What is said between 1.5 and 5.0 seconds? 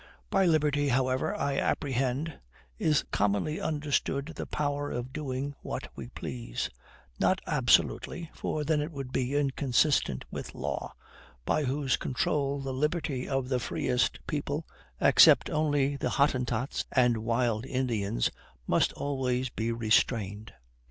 apprehend, is commonly understood the power